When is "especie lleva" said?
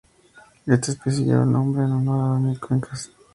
0.93-1.43